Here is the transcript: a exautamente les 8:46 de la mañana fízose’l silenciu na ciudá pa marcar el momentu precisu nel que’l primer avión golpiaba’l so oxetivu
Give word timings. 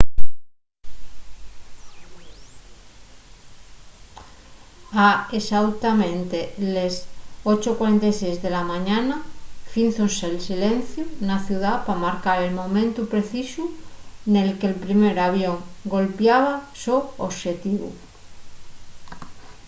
a 5.05 5.07
exautamente 5.37 6.37
les 6.75 6.93
8:46 7.43 8.37
de 8.45 8.49
la 8.57 8.63
mañana 8.73 9.15
fízose’l 9.71 10.37
silenciu 10.49 11.05
na 11.27 11.37
ciudá 11.45 11.73
pa 11.85 11.93
marcar 12.05 12.37
el 12.47 12.53
momentu 12.61 12.99
precisu 13.13 13.63
nel 14.33 14.49
que’l 14.59 14.77
primer 14.85 15.15
avión 15.29 15.57
golpiaba’l 15.93 16.57
so 16.83 16.95
oxetivu 17.27 17.89